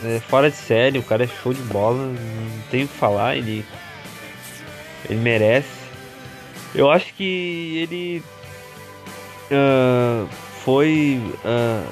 [0.03, 3.37] é fora de série, o cara é show de bola, não tenho o que falar,
[3.37, 3.63] ele,
[5.07, 5.69] ele merece.
[6.75, 8.23] Eu acho que ele
[9.51, 10.27] uh,
[10.67, 11.23] foi.
[11.45, 11.87] Uh,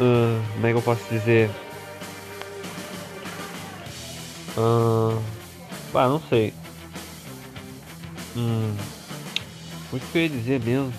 [0.00, 1.50] uh, como é que eu posso dizer?
[4.56, 5.20] Uh,
[5.94, 6.54] ah, não sei.
[8.34, 8.74] Hum,
[9.92, 10.92] o que eu ia dizer mesmo?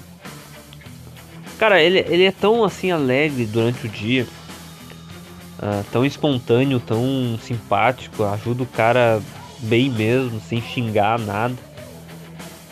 [1.58, 4.28] Cara, ele, ele é tão assim alegre durante o dia,
[5.58, 9.20] uh, tão espontâneo, tão simpático, ajuda o cara
[9.58, 11.67] bem mesmo, sem xingar nada.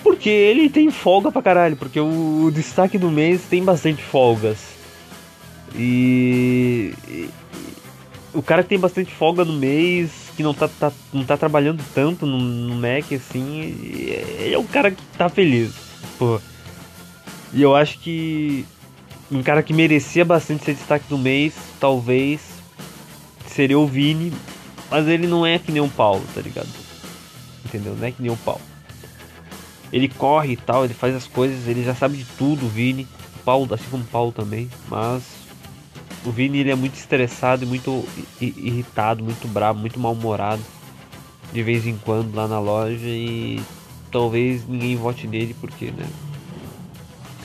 [0.06, 4.60] Porque ele tem folga pra caralho, porque o, o destaque do mês tem bastante folgas.
[5.74, 7.28] E, e,
[8.32, 11.84] o cara que tem bastante folga no mês, que não tá, tá não tá trabalhando
[11.95, 13.76] tanto no, no, Mac assim,
[14.38, 15.74] ele é um cara que tá feliz.
[16.20, 16.39] Pô.
[17.51, 18.64] E eu acho que
[19.32, 22.41] um cara que merecia bastante ser destaque do mês, talvez
[23.47, 24.32] seria o Vini,
[24.91, 26.70] mas ele não é que nem o Paulo, tá ligado?
[27.66, 27.95] Entendeu?
[27.95, 28.75] Não é que nem o Paulo.
[29.96, 33.08] Ele corre e tal, ele faz as coisas, ele já sabe de tudo, o Vini.
[33.38, 34.70] O Paulo, assim como o Paulo também.
[34.89, 35.24] Mas
[36.26, 38.04] o Vini ele é muito estressado e muito
[38.41, 40.62] irritado, muito bravo, muito mal-humorado.
[41.54, 43.62] De vez em quando lá na loja e
[44.12, 46.06] talvez ninguém vote nele porque, né?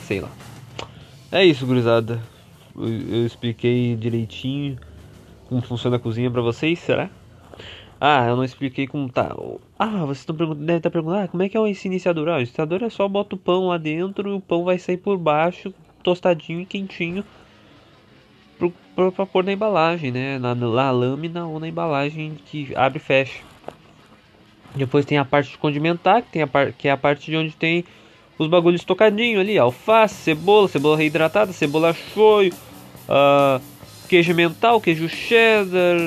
[0.05, 0.29] Sei lá.
[1.31, 2.21] É isso, gurizada.
[2.75, 4.77] Eu, expliquei direitinho
[5.47, 7.09] como funciona a cozinha para vocês, será?
[7.97, 9.33] Ah, eu não expliquei como tá.
[9.83, 12.29] Ah, vocês estão perguntando, deve estar tá perguntando, ah, como é que é esse iniciador?
[12.29, 14.97] Ah, o iniciador é só bota o pão lá dentro e o pão vai sair
[14.97, 15.73] por baixo,
[16.03, 17.25] tostadinho e quentinho,
[18.95, 20.37] pra pôr na embalagem, né?
[20.37, 23.41] Na, na lâmina ou na embalagem que abre e fecha.
[24.75, 27.35] Depois tem a parte de condimentar, que, tem a par, que é a parte de
[27.35, 27.83] onde tem
[28.37, 32.53] os bagulhos tocadinhos ali, alface, cebola, cebola reidratada, cebola shoyu,
[33.09, 33.59] uh,
[34.07, 35.97] queijo mental, queijo cheddar,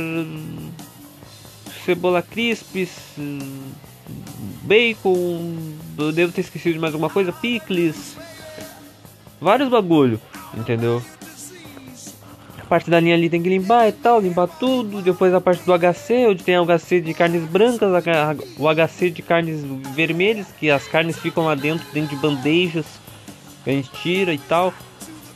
[1.84, 2.90] cebola crisps,
[4.62, 5.54] bacon,
[5.98, 8.16] eu devo ter esquecido de mais alguma coisa, picles,
[9.40, 10.20] vários bagulho,
[10.56, 11.02] entendeu?
[12.58, 15.02] A parte da linha ali tem que limpar e tal, limpar tudo.
[15.02, 17.90] Depois a parte do HC, onde tem o HC de carnes brancas,
[18.58, 19.62] o HC de carnes
[19.94, 22.86] vermelhas, que as carnes ficam lá dentro, dentro de bandejas,
[23.62, 24.72] que a gente tira e tal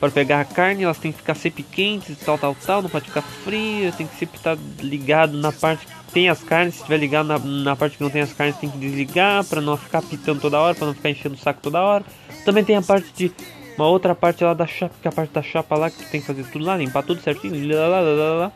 [0.01, 3.07] para pegar a carne, elas têm que ficar sempre quentes, tal, tal, tal, não pode
[3.07, 7.27] ficar fria, tem que sempre estar ligado na parte tem as carnes, se estiver ligado
[7.27, 10.41] na, na parte que não tem as carnes, tem que desligar para não ficar pitando
[10.41, 12.05] toda hora, para não ficar enchendo o saco toda hora.
[12.45, 13.33] Também tem a parte de
[13.77, 16.21] uma outra parte lá da chapa, que é a parte da chapa lá que tem
[16.21, 18.53] que fazer tudo lá, limpar tudo certinho, lá, lá, lá, lá.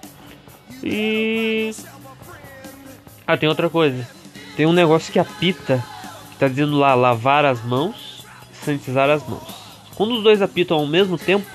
[0.82, 1.72] E
[3.26, 4.06] ah, tem outra coisa.
[4.56, 5.82] Tem um negócio que apita,
[6.32, 9.62] que tá dizendo lá lavar as mãos, sanitizar as mãos.
[9.94, 11.46] Quando os dois apitam ao mesmo tempo,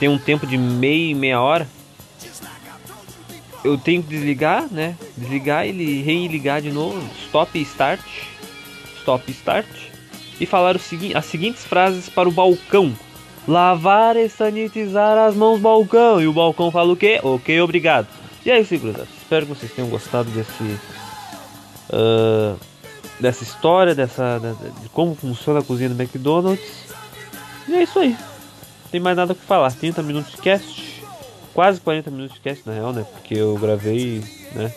[0.00, 1.68] tem um tempo de meia e meia hora,
[3.64, 4.96] eu tenho que desligar, né?
[5.16, 8.00] Desligar e reiligar de novo, stop e start,
[9.00, 9.66] stop e start,
[10.40, 12.94] e falar o segui as seguintes frases para o balcão.
[13.46, 16.20] Lavar e sanitizar as mãos balcão.
[16.20, 17.18] E o balcão fala o quê?
[17.22, 18.06] Ok, obrigado.
[18.44, 19.08] E é isso, gurizada.
[19.16, 20.78] Espero que vocês tenham gostado desse...
[21.90, 22.58] Uh,
[23.18, 24.40] dessa história, dessa,
[24.82, 26.94] de como funciona a cozinha do McDonald's.
[27.66, 28.10] E é isso aí.
[28.10, 29.72] Não tem mais nada o que falar.
[29.72, 30.87] 30 minutos de cast.
[31.58, 33.04] Quase 40 minutos de cast na real, né?
[33.14, 34.22] Porque eu gravei,
[34.54, 34.72] né?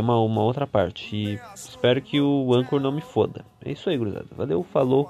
[0.00, 1.14] Uma, uma outra parte.
[1.14, 3.44] E espero que o Anchor não me foda.
[3.64, 4.26] É isso aí, gurizada.
[4.36, 5.08] Valeu, falou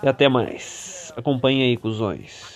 [0.00, 1.12] e até mais.
[1.16, 2.51] Acompanhe aí, cuzões.